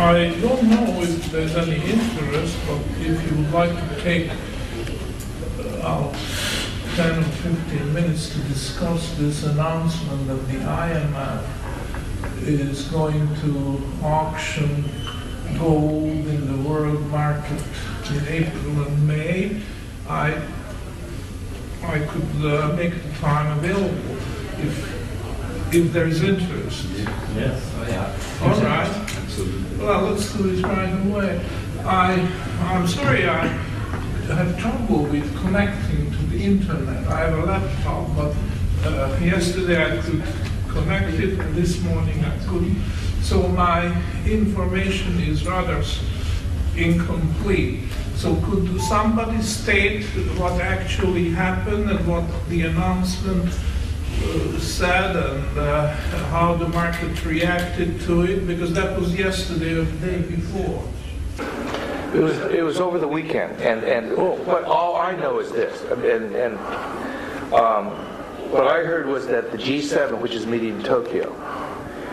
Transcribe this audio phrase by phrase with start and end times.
[0.00, 4.30] I don't know if there's any interest, but if you would like to take
[5.82, 6.10] uh,
[6.96, 11.44] 10 or 15 minutes to discuss this announcement that the IMF
[12.46, 14.84] is going to auction
[15.58, 17.62] gold in the world market
[18.10, 19.60] in April and May,
[20.08, 20.42] I,
[21.82, 24.16] I could uh, make the time available
[24.64, 26.86] if, if there's interest.
[27.36, 27.70] Yes.
[27.76, 28.42] I have.
[28.42, 29.09] All right.
[29.78, 31.44] Well, let's do it right away.
[31.84, 32.20] I,
[32.64, 33.46] I'm sorry I
[34.34, 37.06] have trouble with connecting to the internet.
[37.08, 38.34] I have a laptop, but
[38.84, 40.22] uh, yesterday I could
[40.68, 42.80] connect it, and this morning I couldn't.
[43.22, 45.82] So my information is rather
[46.76, 47.80] incomplete.
[48.16, 50.04] So could somebody state
[50.38, 53.50] what actually happened and what the announcement
[54.58, 55.88] said and uh,
[56.30, 58.46] how the market reacted to it?
[58.46, 60.82] Because that was yesterday or the day before.
[62.14, 65.80] It was, it was over the weekend, and, and, but all I know is this,
[65.92, 66.58] and, and,
[67.54, 67.86] um,
[68.50, 71.30] what I heard was that the G7, which is meeting in Tokyo,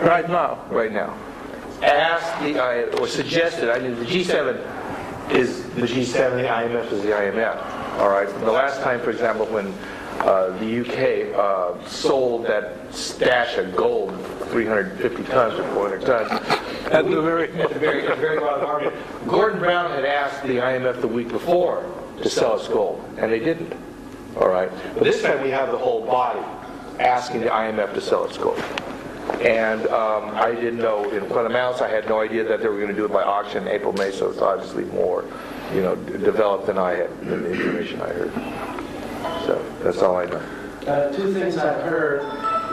[0.00, 0.64] Right now.
[0.70, 1.16] right now,
[1.82, 7.02] asked the, I- or suggested, I mean, the G7 is the G7, the IMF is
[7.02, 8.28] the IMF, all right?
[8.28, 9.74] The last time, for example, when
[10.20, 14.10] uh, the UK uh, sold that stash of gold,
[14.50, 16.30] 350 tons or 400 tons,
[16.92, 18.94] At the very, at the very, at the very bottom market.
[19.26, 21.84] Gordon Brown had asked the IMF the week before
[22.22, 23.72] to sell us gold, and they didn't.
[24.36, 24.70] All right.
[24.94, 26.44] But this time we have the whole body
[26.98, 28.58] asking the IMF to sell its gold.
[29.40, 31.80] And um, I didn't know in what amounts.
[31.80, 33.92] I had no idea that they were going to do it by auction in April,
[33.92, 35.24] May, so it's obviously more,
[35.72, 38.32] you know, developed than I had, than the information I heard.
[39.48, 40.42] So that's all I know.
[40.86, 42.20] Uh, Two things I've heard.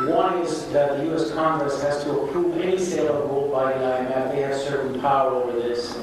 [0.09, 1.31] One is that the U.S.
[1.31, 4.31] Congress has to approve any sale of gold by the IMF.
[4.31, 5.95] They have certain power over this.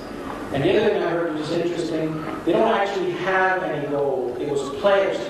[0.54, 4.40] And the other thing I heard, which is interesting, they don't actually have any gold.
[4.40, 5.20] It was pledged.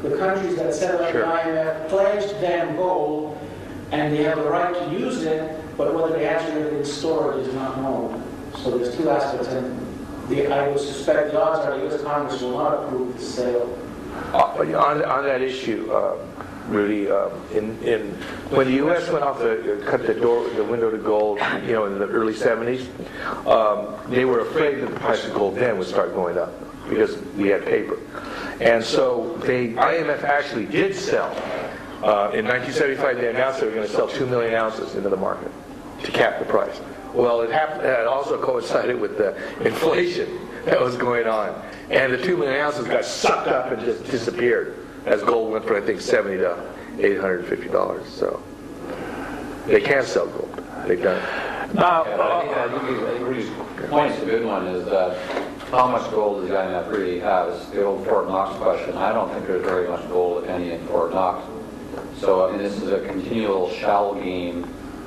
[0.00, 1.26] The countries that set up the Sure.
[1.26, 3.36] IMF pledged them gold,
[3.92, 6.84] and they have the right to use it, but whether they actually have it in
[6.86, 8.22] storage is not known.
[8.64, 9.78] So there's two aspects, and
[10.30, 12.02] the, I would suspect the odds are the U.S.
[12.02, 13.78] Congress will not approve the sale.
[14.32, 16.18] Uh, On, on that issue, um,
[16.68, 18.10] Rudy, um, in, in,
[18.50, 19.08] when the U.S.
[19.10, 22.34] went off the, cut the door, the window to gold, you know, in the early
[22.34, 22.86] 70s,
[23.46, 26.52] um, they were afraid that the price of gold then would start going up
[26.88, 27.98] because we had paper.
[28.60, 31.30] And so they, IMF actually did sell.
[32.02, 35.16] Uh, in 1975, they announced they were going to sell 2 million ounces into the
[35.16, 35.50] market
[36.02, 36.80] to cap the price.
[37.14, 39.34] Well, it happened, it also coincided with the
[39.64, 41.62] inflation that was going on.
[41.90, 45.76] And the 2 million ounces got sucked up and just disappeared as gold went from,
[45.76, 48.06] I think, 70 to 850 dollars.
[48.08, 48.42] So
[49.66, 50.52] they can't sell gold.
[50.86, 51.74] They've done it.
[51.74, 53.50] now, Yeah, but I think, uh, I think Rudy's
[53.88, 55.16] point's a good one, is that
[55.70, 57.48] how much gold does the IMF really have?
[57.48, 58.96] It's the old Fort Knox question.
[58.96, 61.46] I don't think there's very much gold, if any, in Fort Knox.
[62.18, 64.64] So, I mean, this is a continual shell game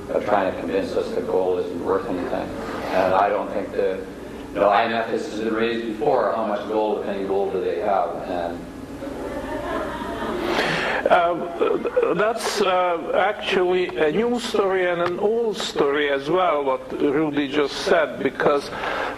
[0.10, 2.50] of trying to convince us that gold isn't worth anything.
[2.92, 4.06] And I don't think the,
[4.54, 7.80] you know, IMF has been raised before, how much gold, if any gold, do they
[7.80, 8.16] have?
[8.28, 8.60] And
[11.08, 17.48] Uh, that's uh, actually a new story and an old story as well, what Rudy
[17.48, 18.70] just said, because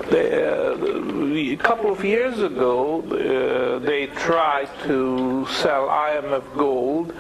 [0.10, 7.14] they, uh, a couple of years ago uh, they tried to sell IMF gold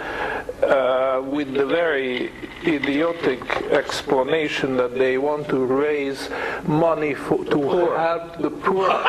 [1.31, 2.31] with the very
[2.65, 3.41] idiotic
[3.71, 6.29] explanation that they want to raise
[6.65, 7.61] money for, to
[7.95, 9.03] help the poor.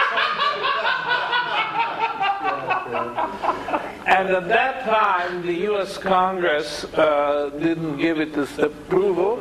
[4.12, 5.96] And at that time, the U.S.
[5.96, 9.38] Congress uh, didn't give it its approval.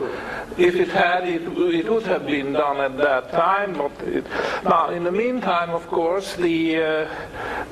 [0.57, 3.73] If it had, it, it would have been done at that time.
[3.73, 4.25] But it,
[4.63, 6.87] now, in the meantime, of course, the uh,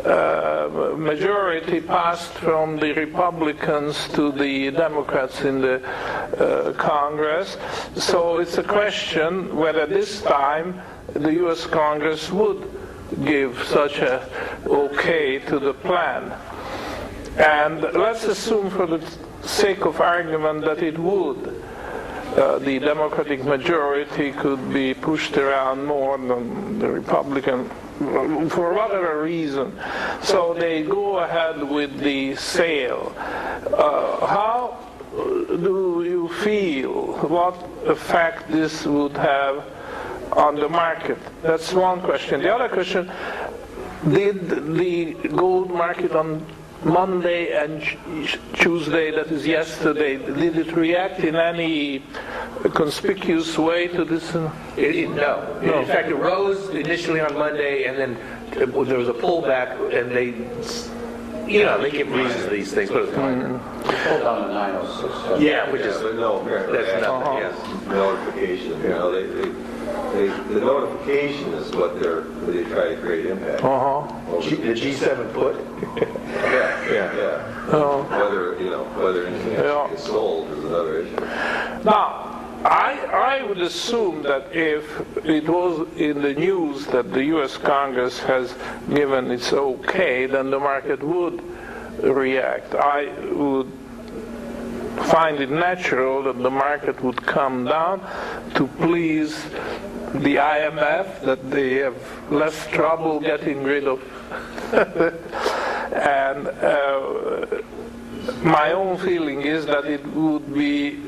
[0.03, 7.55] uh, majority passed from the Republicans to the Democrats in the uh, Congress.
[7.95, 10.81] So it's a question whether this time
[11.13, 11.65] the U.S.
[11.65, 12.69] Congress would
[13.23, 14.27] give such a
[14.67, 16.33] okay to the plan.
[17.37, 19.01] And let's assume for the
[19.41, 21.63] sake of argument that it would.
[22.35, 27.69] Uh, the Democratic majority could be pushed around more than the Republican
[28.49, 29.77] for whatever reason.
[30.21, 33.13] So they go ahead with the sale.
[33.17, 34.77] Uh, how
[35.11, 37.17] do you feel?
[37.27, 37.55] What
[37.85, 39.65] effect this would have
[40.33, 41.17] on the market?
[41.41, 42.41] That's one question.
[42.41, 43.11] The other question,
[44.11, 46.45] did the gold market on
[46.83, 47.81] Monday and
[48.53, 52.03] Tuesday, that is yesterday, did it react in any
[52.73, 54.33] conspicuous way to this?
[54.33, 55.59] uh, It, it, no.
[55.61, 58.17] In fact, it rose initially on Monday, and then
[58.53, 60.27] there was a pullback, and they,
[61.51, 63.11] you know, they give reasons to these things, but it's.
[63.13, 65.41] Pulled down to 906.
[65.41, 67.37] Yeah, which is but no, that's nothing.
[67.39, 67.87] Yes.
[67.87, 69.49] notification, you know, they,
[70.19, 73.63] they, they, the notification is what they're, what they try to create impact.
[73.63, 74.41] Uh-huh.
[74.41, 75.55] G, the G7 put.
[76.27, 77.15] Yeah, Yeah.
[77.15, 77.69] yeah.
[77.71, 78.03] Oh.
[78.09, 79.81] Whether, you know, whether anything Yeah.
[79.81, 81.15] actually gets sold is another issue.
[81.85, 82.25] Now,
[82.65, 84.83] I, I would assume that if
[85.25, 87.55] it was in the news that the U.S.
[87.57, 88.53] Congress has
[88.93, 91.41] given its okay, then the market would
[92.01, 92.75] react.
[92.75, 93.71] I would
[95.05, 98.01] find it natural that the market would come down
[98.55, 99.45] to please
[100.13, 101.95] the IMF, that they have
[102.31, 104.01] less trouble getting rid of.
[105.93, 107.45] and uh,
[108.43, 110.99] my own feeling is that it would be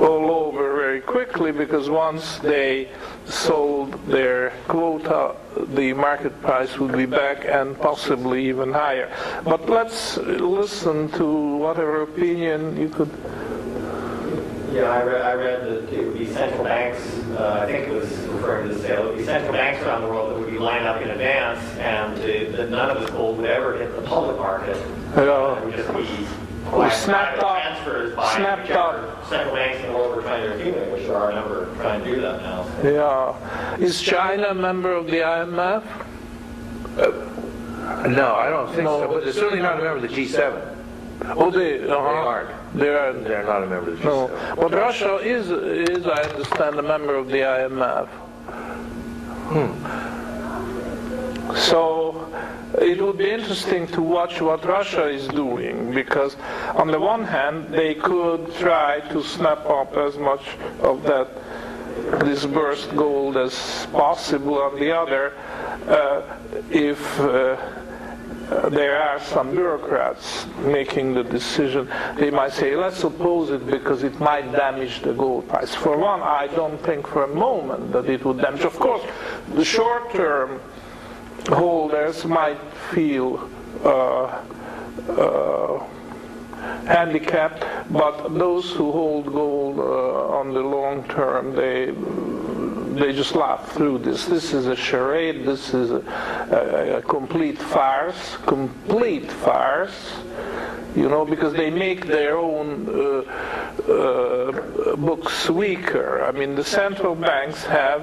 [0.00, 2.88] all over very quickly because once they
[3.26, 5.36] sold their quota,
[5.74, 9.12] the market price would be back and possibly even higher.
[9.44, 13.10] But let's listen to whatever opinion you could.
[14.72, 16.98] Yeah, I read, I read that it would be central banks,
[17.36, 20.00] uh, I think it was referring to the sale, it would be central banks around
[20.02, 23.10] the world that would be lined up in advance, and uh, that none of this
[23.10, 24.76] gold would ever hit the public market.
[25.14, 25.58] Yeah.
[25.58, 26.26] It would just be
[26.74, 30.42] We snapped private up- transfers by snapped whichever central banks in the world are trying
[30.48, 32.66] to accumulate, which there are a number trying to do that now.
[32.82, 33.76] Yeah.
[33.76, 35.82] Is China a member of the IMF?
[38.08, 39.00] No, I don't think No.
[39.00, 39.08] so.
[39.08, 40.76] But they're certainly not a member of the G7.
[41.24, 41.96] Oh, they, uh-huh.
[41.96, 42.50] aren't.
[42.78, 43.12] They are.
[43.12, 44.56] They're not a member of the No, G7.
[44.56, 48.08] but Russia is, is, I understand, a member of the IMF.
[51.56, 52.28] So
[52.80, 56.36] it would be interesting to watch what Russia is doing because,
[56.74, 60.42] on the one hand, they could try to snap up as much
[60.80, 61.28] of that
[62.24, 64.62] disbursed gold as possible.
[64.62, 65.34] On the other,
[65.88, 66.22] uh,
[66.70, 67.56] if uh,
[68.52, 71.88] uh, there are some bureaucrats making the decision.
[72.16, 75.74] They might say, let's oppose it because it might damage the gold price.
[75.74, 78.64] For one, I don't think for a moment that it would damage.
[78.64, 79.02] Of course,
[79.54, 80.60] the short-term
[81.48, 82.60] holders might
[82.90, 83.48] feel
[83.84, 84.42] uh,
[85.08, 85.84] uh,
[86.86, 91.92] handicapped, but those who hold gold uh, on the long term, they
[92.94, 94.26] they just laugh through this.
[94.26, 95.44] This is a charade.
[95.44, 96.02] This is a,
[96.50, 98.36] a, a complete farce.
[98.46, 100.14] Complete farce.
[100.94, 106.22] You know, because they make their own uh, uh, books weaker.
[106.22, 108.02] I mean, the central banks have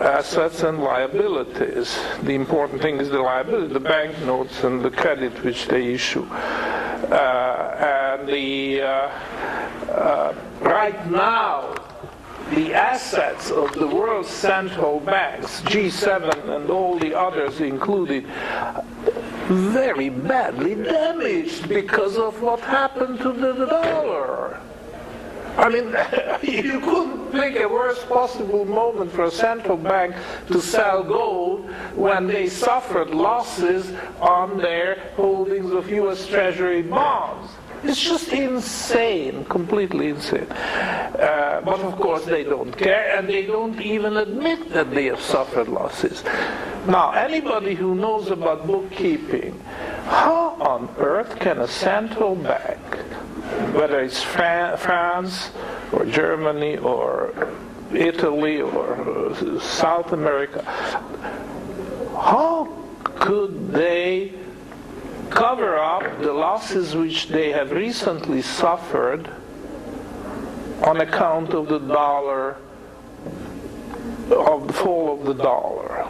[0.00, 1.98] assets and liabilities.
[2.22, 6.26] The important thing is the liability, the banknotes and the credit which they issue.
[6.30, 9.10] Uh, and the uh,
[9.90, 11.74] uh, right now,
[12.54, 18.26] the assets of the world's central banks, G7 and all the others included,
[19.48, 24.60] very badly damaged because of what happened to the dollar.
[25.56, 25.96] I mean,
[26.42, 30.14] you couldn't pick a worse possible moment for a central bank
[30.48, 36.26] to sell gold when they suffered losses on their holdings of U.S.
[36.26, 37.52] Treasury bonds.
[37.84, 40.50] It's just insane, completely insane.
[40.50, 45.20] Uh, but of course, they don't care, and they don't even admit that they have
[45.20, 46.24] suffered losses.
[46.86, 49.60] Now, anybody who knows about bookkeeping,
[50.06, 52.80] how on earth can a central bank,
[53.74, 55.50] whether it's Fran- France
[55.92, 57.34] or Germany or
[57.92, 60.62] Italy or uh, South America,
[62.16, 62.68] how
[63.16, 64.32] could they
[65.34, 69.28] cover up the losses which they have recently suffered
[70.84, 72.56] on account of the dollar,
[74.30, 76.06] of the fall of the dollar?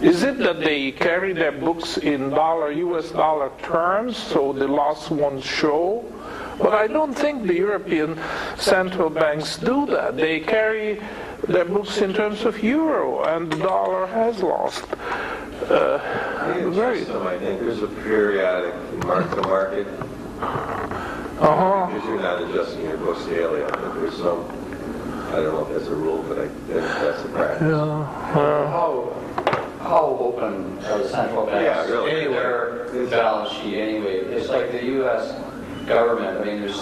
[0.00, 5.10] Is it that they carry their books in dollar, US dollar terms, so the loss
[5.10, 6.04] won't show?
[6.58, 8.18] But I don't think the European
[8.56, 10.16] central banks do that.
[10.16, 11.00] They carry
[11.48, 14.84] their books in terms of euro, and the dollar has lost.
[15.62, 16.98] Uh, very.
[17.00, 19.86] System, I think there's a periodic mark to market.
[20.40, 21.86] Uh-huh.
[21.86, 23.64] Because you're not adjusting your books daily.
[23.64, 24.44] I think there's some,
[25.28, 27.62] I don't know if that's a rule, but I think that's a practice.
[27.62, 28.04] Yeah.
[28.32, 29.12] How,
[29.80, 31.64] how open are the central banks?
[31.64, 32.24] Yeah, really.
[32.24, 34.16] in Their balance sheet anyway.
[34.18, 35.32] It's like the U.S.
[35.86, 36.80] government, I mean, there's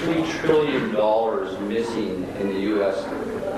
[0.00, 3.04] three trillion dollars missing in the U.S.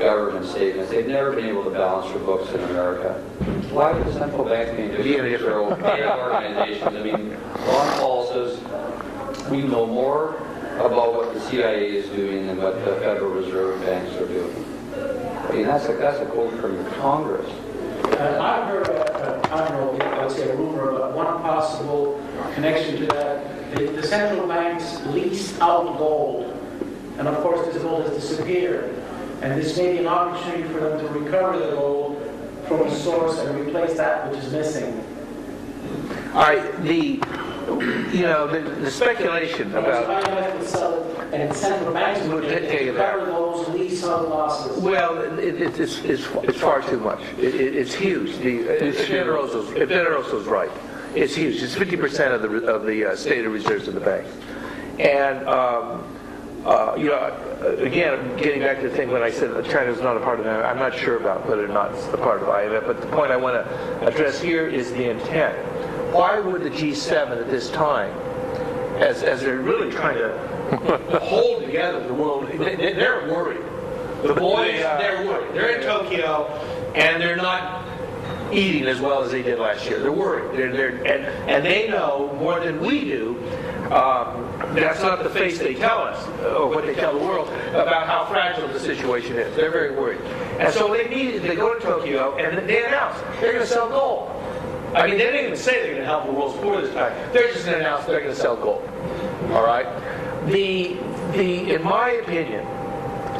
[0.01, 0.91] government statements.
[0.91, 3.23] They've never been able to balance their books in America.
[3.73, 5.81] Why would the central banks be Be any different?
[5.81, 6.95] They're organizations.
[6.95, 10.37] I mean, Ron Paul says, we know more
[10.76, 14.64] about what the CIA is doing than what the Federal Reserve banks are doing.
[15.49, 17.49] I mean, that's a, that's a quote from Congress.
[18.05, 22.23] Uh, I've heard, uh, I don't know, I would say a rumor, but one possible
[22.55, 26.55] connection to that, the, the central banks lease out gold.
[27.17, 29.02] And of course, this gold has disappeared.
[29.41, 32.12] And this may be an opportunity for them to recover the gold
[32.79, 35.05] from the source and replace that which is missing.
[36.35, 37.21] All right, the,
[38.17, 42.49] you know, the, the speculation about, IMF would sell it, and central banks would Would
[42.49, 44.83] take it those lease out losses.
[44.83, 47.21] well, it, it, it's, it's, it's far too much.
[47.38, 48.37] It, it, it's huge.
[48.38, 50.71] The, if Generoso's, if Generoso's right,
[51.14, 51.62] it's huge.
[51.62, 54.26] It's 50% of the, of the uh, of reserves of the bank.
[54.99, 56.12] And, um,
[56.64, 60.00] uh, you know, again, getting back to the thing when I said that China is
[60.00, 62.42] not a part of it, I'm not sure about whether or not it's a part
[62.42, 65.57] of IMF, but the point I want to address here is the intent.
[66.14, 68.11] Why would the G7 at this time,
[69.00, 73.62] as, as they're really trying to hold together the world, they, they're worried.
[74.23, 74.99] The boys, They are.
[74.99, 75.54] they're worried.
[75.54, 76.47] They're in Tokyo,
[76.95, 77.85] and they're not
[78.52, 79.99] eating as well as they did last year.
[79.99, 80.57] They're worried.
[80.57, 83.37] They're, they're, and, and they know more than we do.
[83.90, 87.49] Um, that's not the face they tell us, uh, or what they tell the world,
[87.71, 89.54] about how fragile the situation is.
[89.57, 90.21] They're very worried.
[90.59, 93.88] And so they need, they go to Tokyo, and they announce they're going to sell
[93.88, 94.31] gold.
[94.95, 97.12] I mean, they didn't even say they're going to help the world's poor this time.
[97.33, 98.87] They're just going to announce they're going to sell gold.
[99.52, 99.87] All right.
[100.47, 100.97] The
[101.33, 102.66] the in my opinion,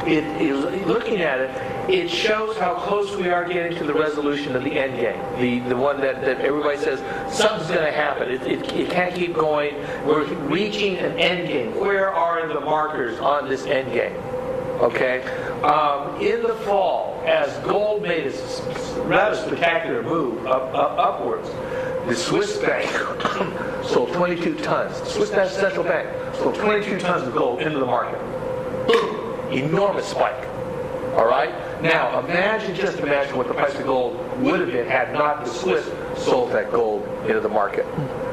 [0.07, 1.91] it is looking at it.
[1.91, 5.21] It shows how close we are getting to the resolution of the end game.
[5.41, 7.01] The the one that, that everybody says
[7.35, 8.29] something's going to happen.
[8.29, 9.75] It, it, it can't keep going.
[10.07, 11.79] We're reaching an end game.
[11.79, 14.15] Where are the markers on this end game?
[14.81, 15.23] Okay.
[15.63, 21.49] Um, in the fall, as gold made a rather spectacular move up, up upwards,
[22.09, 22.91] the Swiss bank
[23.85, 24.97] sold 22 tons.
[25.09, 28.19] Swiss National Central Bank sold 22 tons of gold into the market.
[28.89, 29.22] Boom!
[29.53, 30.49] Enormous spike.
[31.15, 31.53] All right.
[31.83, 35.51] Now imagine, just imagine what the price of gold would have been had not the
[35.51, 35.85] Swiss
[36.17, 37.85] sold that gold into the market.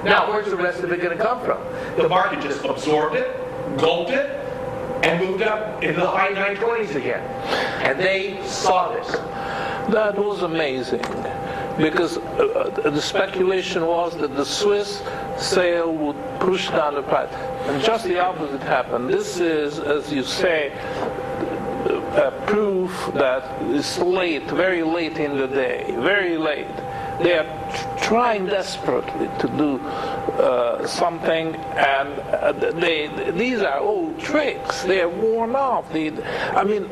[0.04, 1.62] Now, where's the rest of it going to come from?
[1.98, 3.36] The market just absorbed it,
[3.78, 4.30] gulped it,
[5.04, 7.22] and moved up into the high 920s again.
[7.84, 9.12] And they saw this.
[9.94, 11.02] That was amazing
[11.80, 15.02] because uh, uh, the speculation was that the Swiss
[15.38, 17.34] sale would push down the price.
[17.34, 19.10] And just the opposite happened.
[19.10, 20.74] This is, as you say,
[22.16, 26.68] a proof that it's late, very late in the day, very late.
[27.22, 34.84] They are trying desperately to do uh, something, and uh, they these are old tricks.
[34.84, 35.92] They are worn off.
[35.92, 36.12] They,
[36.56, 36.88] I mean,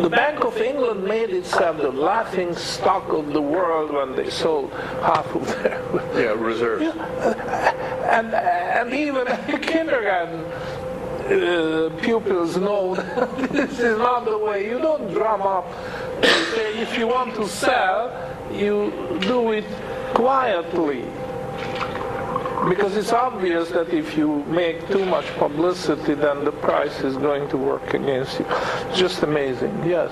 [0.00, 4.72] the Bank of England made itself the laughing stock of the world when they sold
[5.02, 5.82] half of their
[6.14, 6.84] Yeah, reserves.
[8.16, 9.26] and and even
[9.60, 10.44] kindergarten
[11.30, 14.66] uh, pupils know that this is not the way.
[14.66, 15.66] You don't drum up.
[16.22, 18.10] If you want to sell,
[18.52, 19.64] you do it
[20.14, 21.04] quietly.
[22.68, 27.48] Because it's obvious that if you make too much publicity, then the price is going
[27.48, 28.46] to work against you.
[28.94, 30.10] Just amazing, yes.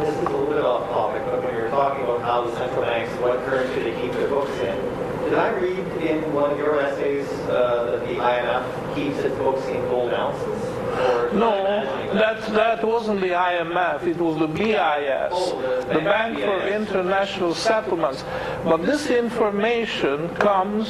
[0.00, 2.56] This is a little bit off topic, but when you were talking about how the
[2.56, 4.76] central banks, what currency they keep their books in,
[5.24, 9.66] did I read in one of your essays uh, that the IMF keeps its books
[9.66, 10.64] in gold ounces?
[10.64, 15.94] Or am I No, that, that wasn't the IMF, it was the BIS, Oh, the
[15.94, 16.66] the bank, for.
[16.68, 18.24] International Settlements.
[18.64, 20.88] But this information comes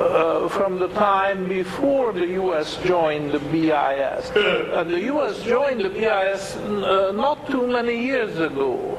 [0.00, 2.76] uh, from the time before the U.S.
[2.84, 4.30] joined the BIS.
[4.74, 5.40] And the U.S.
[5.42, 8.98] joined the BIS uh, not too many years ago.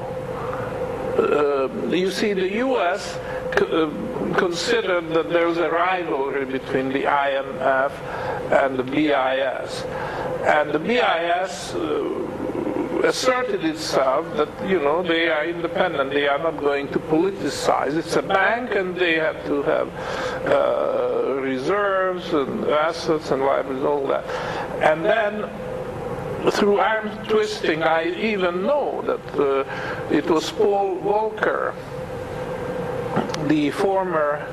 [1.18, 3.18] Uh, you see, the U.S.
[3.58, 3.88] c- uh,
[4.36, 7.92] considered that there was a rivalry between the IMF
[8.52, 9.82] and the BIS.
[10.44, 12.26] And the BIS uh,
[13.04, 17.96] asserted itself that, you know, they are independent, they are not going to politicize.
[17.96, 19.88] It's a bank and they have to have
[20.46, 24.24] uh, reserves and assets and liabilities, all that.
[24.82, 25.50] And then
[26.50, 31.74] through arm twisting, I even know that uh, it was Paul Volcker,
[33.48, 34.46] the former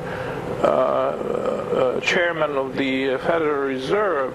[0.64, 4.34] uh, uh, chairman of the Federal Reserve,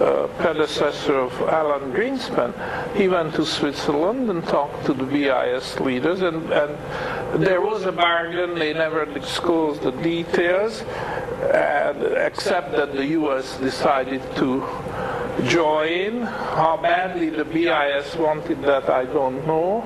[0.00, 2.52] uh, predecessor of Alan Greenspan,
[2.94, 7.92] he went to Switzerland and talked to the BIS leaders, and, and there was a
[7.92, 8.58] bargain.
[8.58, 10.82] They never disclosed the details,
[11.54, 13.58] and, except that the U.S.
[13.58, 14.60] decided to
[15.46, 16.22] join.
[16.22, 19.84] How badly the BIS wanted that, I don't know.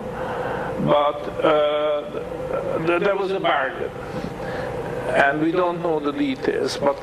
[0.87, 3.91] But uh, th- there was a bargain.
[5.11, 6.97] And we don't know the details, but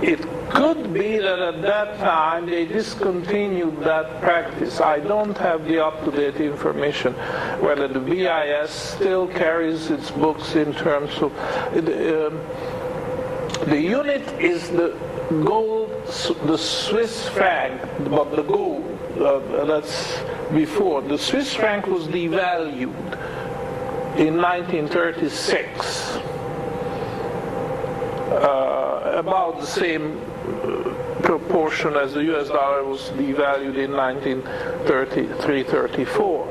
[0.00, 4.80] it could be that at that time they discontinued that practice.
[4.80, 7.14] I don't have the up-to-date information
[7.60, 11.32] whether the BIS still carries its books in terms of
[11.74, 12.40] um,
[13.70, 14.96] the unit is the
[15.44, 15.90] gold,
[16.46, 18.84] the Swiss franc, but the gold.
[19.18, 20.18] Uh, that's
[20.52, 21.02] before.
[21.02, 22.94] The Swiss franc was devalued
[24.18, 26.18] in 1936.
[28.26, 30.20] Uh, about the same
[31.22, 36.46] proportion as the US dollar was devalued in 1933-34.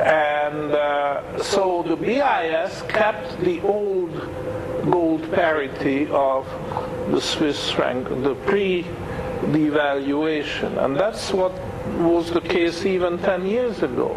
[0.00, 4.12] And uh, so the BIS kept the old
[4.90, 6.46] gold parity of
[7.10, 10.84] the Swiss franc, the pre-devaluation.
[10.84, 11.52] And that's what
[12.04, 14.16] was the case even 10 years ago.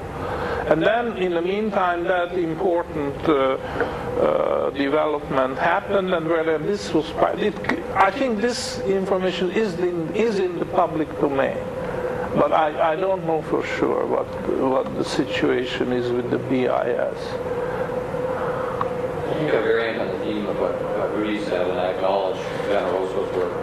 [0.68, 7.10] And then, in the meantime, that important uh, uh, development happened, and whether this was,
[7.38, 7.54] it,
[7.96, 11.58] I think this information is in, is in the public domain.
[12.36, 14.26] But I, I don't know for sure what,
[14.58, 16.70] what the situation is with the BIS.
[19.28, 22.38] I think variant on the theme of what, what Rudy said, and I acknowledge
[22.70, 23.54] Generoso's work.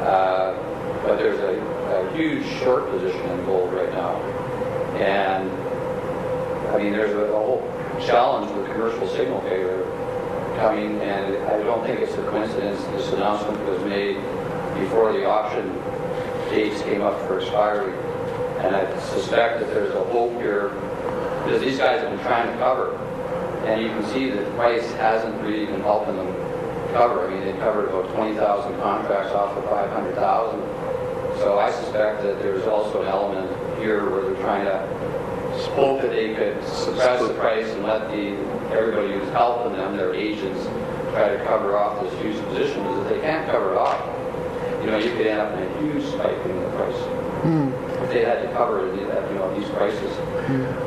[0.00, 0.54] Uh,
[1.02, 1.69] but there's a,
[2.16, 4.16] huge short position in gold right now.
[4.96, 5.50] And
[6.70, 7.62] I mean, there's a, a whole
[8.06, 9.84] challenge with commercial signal failure
[10.56, 14.16] coming, and I don't think it's a coincidence this announcement was made
[14.78, 15.74] before the option
[16.50, 17.92] dates came up for expiry.
[18.64, 20.68] And I suspect that there's a hope here,
[21.44, 22.96] because these guys have been trying to cover,
[23.66, 26.32] and you can see that price hasn't really been helping them
[26.92, 27.26] cover.
[27.26, 30.60] I mean, they covered about 20,000 contracts off of 500,000.
[31.40, 34.86] So I suspect that there's also an element here where they're trying to
[35.74, 38.36] hope that they could suppress the price and let the
[38.76, 40.62] everybody who's helping them, their agents,
[41.12, 42.82] try to cover off this huge position.
[42.82, 43.98] Because if they can't cover it off,
[44.84, 46.94] you know, you could end up in a huge spike in the price.
[48.02, 50.14] If they had to cover it, you know, these prices.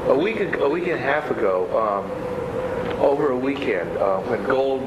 [0.07, 4.83] A week, a week and a half ago, um, over a weekend, uh, when gold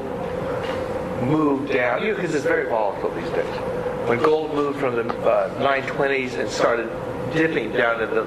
[1.23, 3.76] moved down, you know, because it's very volatile these days.
[4.07, 6.89] When gold moved from the uh, 920s and started
[7.33, 8.23] dipping down to the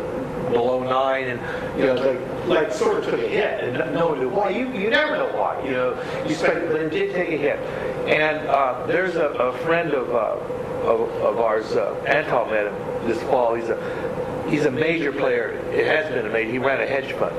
[0.51, 4.21] below nine, and you know, like, like sort of took a hit, and no one
[4.21, 4.51] knew why.
[4.51, 5.65] You you never know why.
[5.65, 7.59] You know, you expect, but it did take a hit.
[8.07, 13.09] And uh, there's a, a friend of, uh, of of ours, uh, Antal met him
[13.09, 13.55] this fall.
[13.55, 15.53] He's a he's a major player.
[15.73, 16.51] It has been a major.
[16.51, 17.35] He ran a hedge fund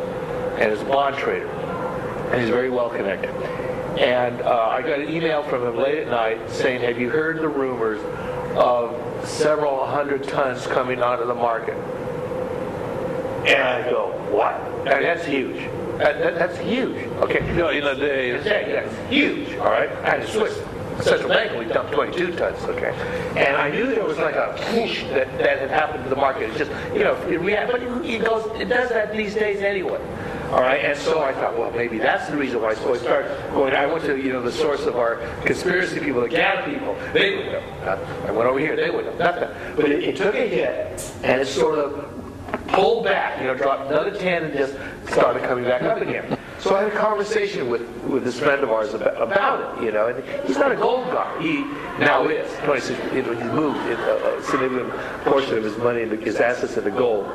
[0.59, 1.47] and is a bond trader,
[2.31, 3.29] and he's very well connected.
[3.97, 7.39] And uh, I got an email from him late at night saying, "Have you heard
[7.39, 8.01] the rumors
[8.57, 8.95] of
[9.27, 11.75] several hundred tons coming onto the market?"
[13.47, 14.53] And I go, "What?
[14.87, 15.67] And that's huge.
[15.97, 17.05] That, that, that's huge.
[17.21, 19.89] Okay, You know, in a day, yeah, huge, all right?
[20.03, 20.57] And Swiss
[20.99, 22.91] Central Bank only dumped 22 tons, okay?
[23.35, 26.49] And I knew there was like a whoosh that, that had happened to the market.
[26.49, 29.99] It's just, you know, it react, but it goes, it does that these days anyway.
[30.51, 32.73] All right, and so I thought, well, maybe that's the reason why.
[32.75, 33.73] So I started going.
[33.73, 36.93] I went to, you know, the source of our conspiracy people, the GATA people.
[37.13, 37.63] They would know.
[38.27, 38.75] I went over here.
[38.75, 39.17] They would know.
[39.17, 39.77] Not that.
[39.77, 42.11] But it, it took a hit, and it sort of
[42.67, 44.75] pulled back, you know, dropped another 10 and just
[45.09, 46.37] started coming back up again.
[46.59, 49.91] So I had a conversation with, with this friend of ours about, about it, you
[49.91, 51.41] know, and he's not a gold guy.
[51.41, 51.63] He
[51.99, 52.51] now is.
[52.65, 54.91] 26, you know, he's moved a, a significant
[55.23, 57.25] portion of his money, his assets into gold.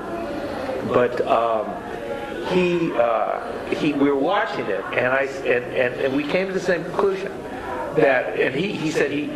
[0.88, 1.66] But um,
[2.48, 6.52] he, uh, he, we were watching it, and I, and, and, and we came to
[6.52, 7.32] the same conclusion
[7.96, 9.26] that, and he, he said he,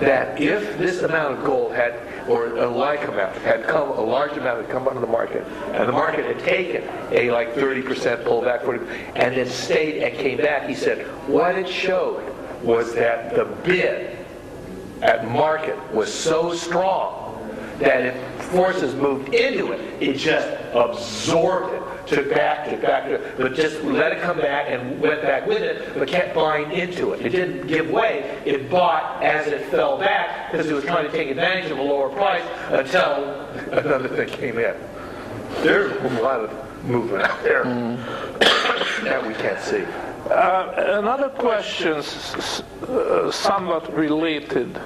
[0.00, 4.32] that if this amount of gold had, or a like amount, had come, a large
[4.32, 8.64] amount had come onto the market, and the market had taken a like 30% pullback,
[8.64, 8.84] 40,
[9.16, 12.22] and then stayed and came back, he said, what it showed
[12.62, 14.16] was that the bid
[15.02, 17.24] at market was so strong
[17.78, 21.77] that if forces moved into it, it just absorbed it,
[22.08, 25.94] took back, took back, but just let it come back and went back with it,
[25.94, 27.24] but kept buying into it.
[27.24, 28.40] It didn't give way.
[28.44, 31.82] It bought as it fell back because it was trying to take advantage of a
[31.82, 34.74] lower price until another thing came in.
[35.62, 39.84] There's a lot of movement out there that we can't see.
[40.30, 42.02] Uh, another question,
[42.88, 44.78] uh, somewhat related.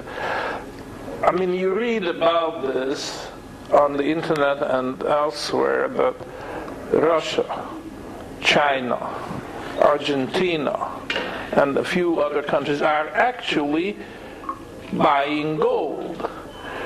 [1.23, 3.27] I mean, you read about this
[3.71, 6.15] on the internet and elsewhere that
[6.91, 7.67] Russia,
[8.41, 8.97] China,
[9.81, 10.89] Argentina,
[11.53, 13.97] and a few other countries are actually
[14.93, 16.29] buying gold.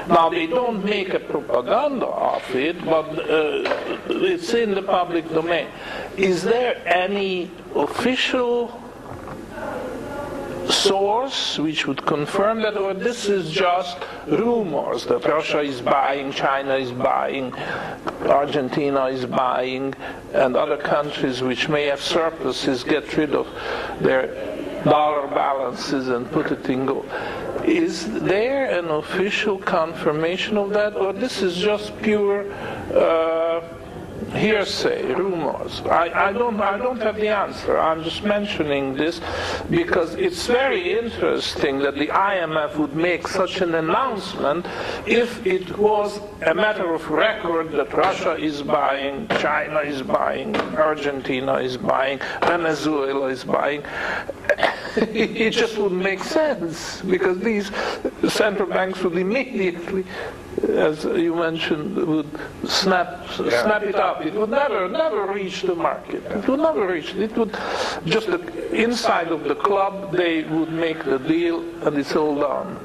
[0.07, 5.67] Now, they don't make a propaganda of it, but uh, it's in the public domain.
[6.15, 8.81] Is there any official
[10.71, 16.75] source which would confirm that, or this is just rumors that Russia is buying, China
[16.75, 17.53] is buying,
[18.25, 19.93] Argentina is buying,
[20.33, 23.47] and other countries which may have surpluses get rid of
[24.01, 24.27] their
[24.83, 27.09] dollar balances and put it in gold.
[27.65, 32.51] Is there an official confirmation of that, or this is just pure?
[32.93, 33.76] Uh,
[34.33, 35.81] hearsay, rumors.
[35.81, 37.77] I, I, don't, I don't have the answer.
[37.77, 39.21] I'm just mentioning this
[39.69, 44.65] because it's very interesting that the IMF would make such an announcement
[45.05, 51.55] if it was a matter of record that Russia is buying, China is buying, Argentina
[51.55, 53.83] is buying, Venezuela is buying.
[54.97, 57.71] it just wouldn't make sense because these
[58.27, 60.03] central banks would immediately
[60.63, 62.29] as you mentioned, would
[62.67, 63.63] snap yeah.
[63.63, 64.25] snap it up.
[64.25, 66.23] It would never never reach the market.
[66.25, 67.13] It would never reach.
[67.15, 67.55] It would
[68.05, 68.29] just
[68.71, 72.79] inside of the club they would make the deal and it's all done.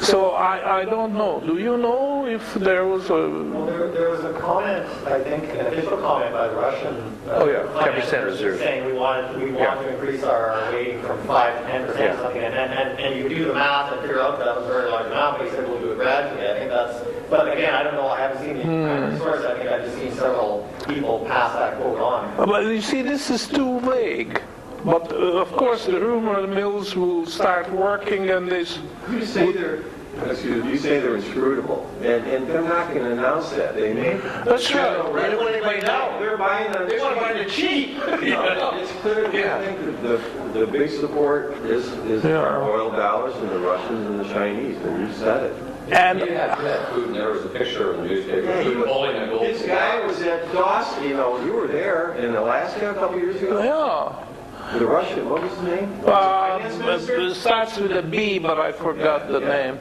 [0.00, 1.40] So I, I don't know.
[1.40, 3.14] Do you know if there was a...
[3.14, 6.94] Well, there, there was a comment, I think, an official comment by the Russian
[7.26, 7.84] uh, oh, yeah.
[7.84, 9.74] Capital Reserve saying we want we want yeah.
[9.74, 12.22] to increase our weighting from 5 to 10 percent yeah.
[12.22, 12.42] something.
[12.42, 14.90] And, and, and you do the math and figure out that, that was a very
[14.90, 16.46] large amount, but he said we'll do it gradually.
[16.46, 17.28] I think that's...
[17.28, 18.08] But again, I don't know.
[18.08, 19.18] I haven't seen the hmm.
[19.18, 19.44] source.
[19.44, 22.48] I think I've just seen several people pass that quote on.
[22.48, 24.40] But you see, this is too vague.
[24.88, 28.78] But uh, of course, the rumor mills will start working, and this.
[29.10, 29.84] You say they're.
[30.24, 33.76] Excuse me, you say they're inscrutable, and, and they're not going to announce that.
[33.76, 34.16] They may.
[34.16, 35.12] That's right.
[35.12, 36.16] They don't want anybody to know.
[36.18, 36.86] They're buying the.
[36.86, 37.98] They want to buy the cheap.
[38.22, 38.78] yeah.
[38.78, 39.30] It's clear.
[39.30, 39.58] Yeah.
[39.58, 42.38] I think the, the, the big support is is yeah.
[42.38, 45.62] our oil dollars and the Russians and the Chinese, and you said it.
[45.92, 46.56] And yeah,
[46.90, 48.40] Putin, there was a picture in the newspaper.
[48.40, 49.42] Yeah, Putin holding a gold.
[49.42, 51.04] This guy was at Dawson.
[51.04, 53.62] You know, you were there in Alaska a couple years ago.
[53.62, 54.27] Yeah.
[54.74, 56.00] The Russian, what was his name?
[56.04, 59.70] Uh, it starts with a B, but I forgot yeah, the yeah.
[59.72, 59.78] name.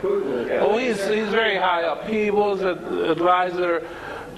[0.62, 2.08] Oh, he's, he's very high up.
[2.08, 3.86] He was an advisor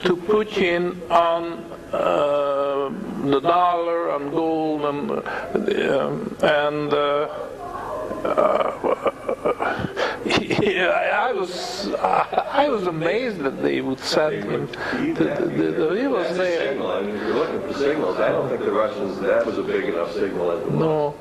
[0.04, 2.90] to Putin on uh,
[3.30, 5.12] the dollar, on gold, and,
[5.92, 7.28] um, and uh,
[8.24, 8.72] uh,
[9.56, 14.68] yeah, I was I was amazed that they would send him.
[14.68, 16.74] To, the, the, he was there.
[16.74, 16.92] Signal.
[16.92, 19.64] I mean, if you're looking for signals, I don't think the Russians that was a
[19.64, 20.52] big enough signal.
[20.52, 21.16] At the no,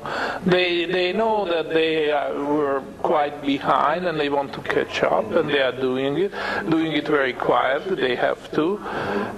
[0.45, 5.31] they they know that they uh, were quite behind and they want to catch up,
[5.33, 6.33] and they are doing it,
[6.69, 7.95] doing it very quietly.
[7.95, 8.79] They have to,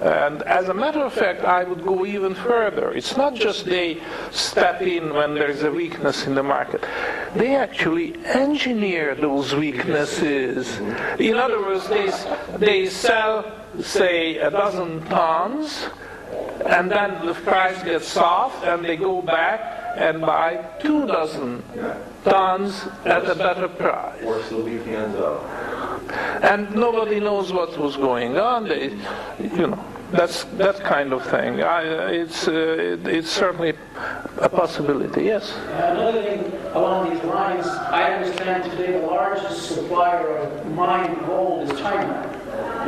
[0.01, 2.91] and as a matter of fact, I would go even further.
[2.91, 6.83] It's not just they step in when there's a weakness in the market.
[7.35, 10.79] They actually engineer those weaknesses.
[11.19, 12.11] In other words, they,
[12.57, 15.87] they sell, say, a dozen tons,
[16.65, 19.59] and then the price gets soft, and they go back
[19.97, 21.63] and buy two dozen
[22.23, 24.23] tons at a better price.
[26.43, 28.67] And nobody knows what was going on.
[28.67, 28.91] They,
[29.39, 31.61] you know that's that kind of thing.
[31.63, 33.73] I, it's uh, it, it's certainly
[34.37, 35.23] a possibility.
[35.23, 35.53] Yes.
[35.73, 41.79] Another thing along these lines, I understand today the largest supplier of mined gold is
[41.79, 42.27] China.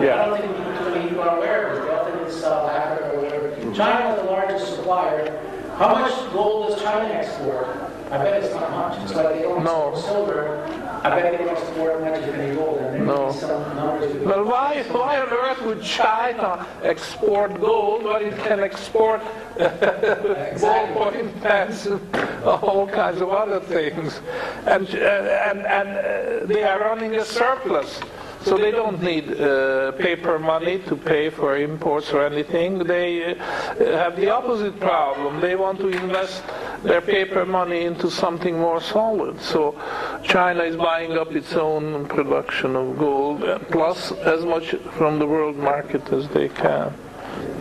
[0.02, 0.22] Yeah.
[0.22, 1.92] I don't think you are aware of it.
[1.92, 3.50] I think it's South Africa or whatever.
[3.50, 3.74] Mm-hmm.
[3.74, 5.40] China is the largest supplier.
[5.78, 7.68] How much gold does China export?
[8.12, 9.02] I bet it's not much.
[9.04, 9.94] It's like they don't no.
[9.96, 10.68] silver.
[11.04, 13.00] Bet export much of gold.
[13.02, 13.26] No.
[14.26, 19.22] Well, why, why on earth would China export gold when it can export
[19.56, 24.22] ballpoint pens and all kinds of other things?
[24.66, 28.00] And, and, and uh, they are running a surplus.
[28.44, 32.80] So they don't need uh, paper money to pay for imports or anything.
[32.80, 33.36] They uh,
[33.78, 35.40] have the opposite problem.
[35.40, 36.44] They want to invest
[36.84, 39.40] their paper money into something more solid.
[39.40, 39.80] So
[40.24, 45.26] China is buying up its own production of gold, uh, plus as much from the
[45.26, 46.94] world market as they can.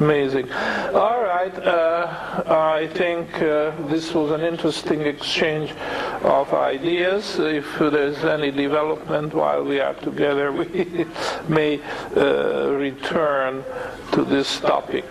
[0.00, 0.50] Amazing.
[0.52, 1.56] All right.
[1.58, 5.72] Uh, I think uh, this was an interesting exchange
[6.22, 7.38] of ideas.
[7.38, 11.06] If there's any development while we are together, we
[11.48, 11.80] may
[12.16, 13.64] uh, return
[14.12, 15.04] to this topic.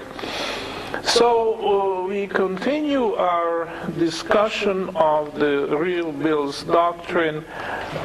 [1.04, 7.45] So uh, we continue our discussion of the real bills doctrine,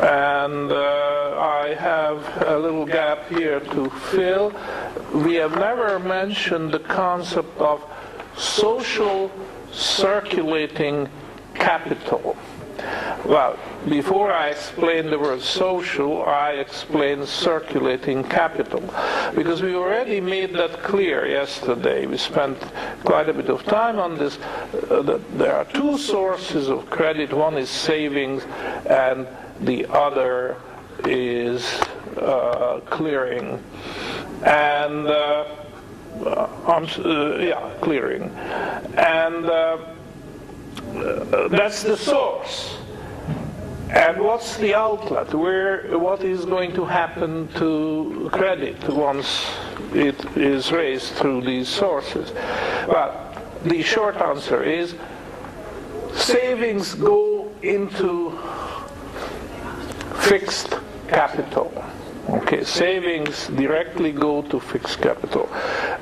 [0.00, 4.52] and uh, I have a little gap here to fill.
[5.12, 7.84] We have never mentioned the concept of
[8.36, 9.30] social
[9.72, 11.08] circulating
[11.54, 12.36] capital.
[13.26, 13.58] Well,
[13.88, 18.82] before I explain the word social, I explain circulating capital.
[19.34, 22.06] Because we already made that clear yesterday.
[22.06, 22.56] We spent
[23.04, 24.38] quite a bit of time on this.
[24.88, 27.32] Uh, that there are two sources of credit.
[27.32, 28.44] One is savings
[28.88, 29.26] and
[29.60, 30.56] the other
[31.04, 31.64] is
[32.18, 33.60] uh, clearing.
[34.44, 35.46] And uh,
[36.24, 38.30] uh, yeah, clearing.
[38.96, 39.78] And uh,
[41.50, 42.76] that's the source.
[43.88, 45.32] And what's the outlet?
[45.32, 49.46] Where, what is going to happen to credit once
[49.92, 52.32] it is raised through these sources?
[52.88, 53.32] Well,
[53.64, 54.96] the short answer is
[56.14, 58.38] savings go into
[60.20, 60.74] fixed
[61.08, 61.72] capital.
[62.28, 65.48] Okay, savings directly go to fixed capital,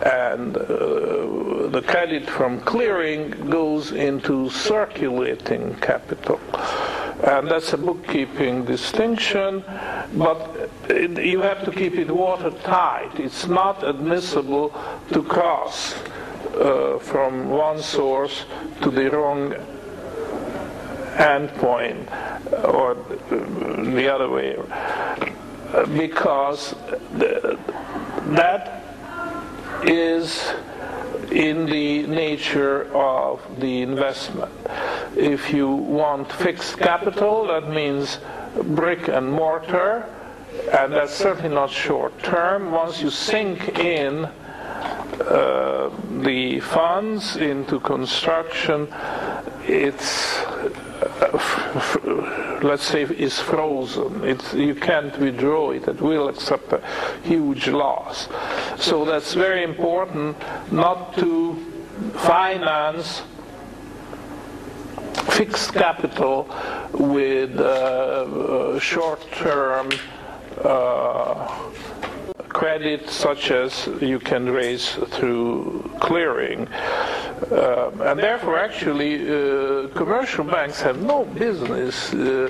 [0.07, 6.41] and uh, the credit from clearing goes into circulating capital.
[7.27, 9.65] And that's a bookkeeping distinction,
[10.15, 13.19] but it, you have to keep it watertight.
[13.19, 14.75] It's not admissible
[15.13, 15.95] to cross
[16.55, 18.45] uh, from one source
[18.83, 19.55] to the wrong
[21.17, 22.05] endpoint,
[22.65, 22.95] or
[23.95, 24.57] the other way
[25.97, 26.75] because
[28.27, 28.83] that
[29.83, 30.55] is
[31.35, 34.53] in the nature of the investment.
[35.17, 38.19] If you want fixed capital, that means
[38.63, 40.09] brick and mortar,
[40.73, 42.71] and that's certainly not short term.
[42.71, 45.91] Once you sink in uh,
[46.23, 48.87] the funds into construction,
[49.67, 50.85] it's uh,
[52.63, 54.25] let's say is frozen.
[54.25, 55.87] It's, you can't withdraw it.
[55.87, 56.83] It will accept a
[57.23, 58.29] huge loss.
[58.79, 60.37] So that's very important
[60.73, 61.57] not to
[62.15, 63.23] finance
[65.31, 66.49] fixed capital
[66.93, 69.91] with uh, uh, short-term
[70.63, 71.47] uh,
[72.49, 76.69] credit such as you can raise through clearing.
[77.51, 82.49] Uh, and therefore, actually, uh, commercial banks have no business uh,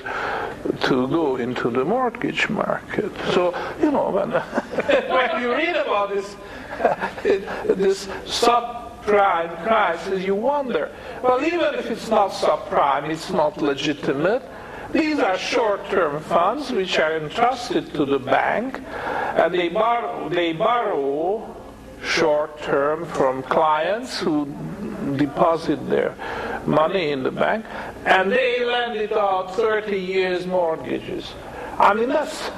[0.85, 3.11] to go into the mortgage market.
[3.33, 4.31] So, you know, when,
[5.09, 6.35] when you read about this,
[7.77, 10.91] this subprime crisis, you wonder,
[11.23, 14.43] well, even if it's not subprime, it's not legitimate
[14.91, 18.81] these are short-term funds which are entrusted to the bank,
[19.35, 21.53] and they borrow, they borrow
[22.01, 24.45] short-term from clients who
[25.17, 26.15] deposit their
[26.65, 27.65] money in the bank,
[28.05, 31.33] and they lend it out 30 years mortgages.
[31.77, 32.51] I mean, that's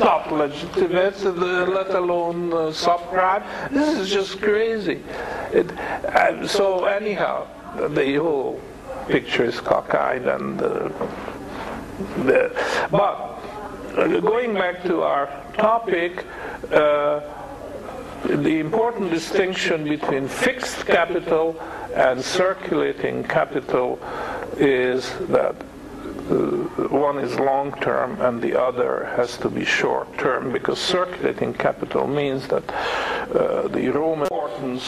[0.00, 3.44] not legitimate, let alone uh, subprime.
[3.70, 5.02] This is just crazy.
[5.52, 7.46] It, uh, so anyhow,
[7.88, 8.60] the whole
[9.06, 10.88] picture is cockeyed and uh,
[12.90, 13.40] but
[13.96, 16.24] uh, going back to our topic,
[16.72, 17.20] uh,
[18.24, 21.60] the important distinction between fixed capital
[21.94, 23.98] and circulating capital
[24.56, 25.54] is that
[26.30, 26.34] uh,
[26.88, 32.06] one is long term and the other has to be short term because circulating capital
[32.06, 34.82] means that uh, the raw importance